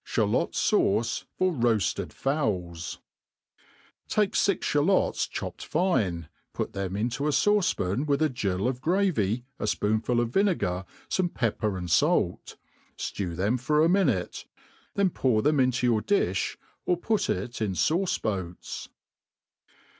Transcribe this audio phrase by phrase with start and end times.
[0.03, 2.97] Shalot'fauce for roajled Fowls*
[4.09, 8.81] XAKE fix ihalots chopped fine, put them into a fauce pan With a gill of
[8.81, 12.55] gravy, a fpoonful of vinegar, fome pepper and fait,
[12.97, 14.45] ftew them for a minute;
[14.95, 16.57] then pour them into your difli,
[16.87, 18.89] ^r put ic in fauce boats.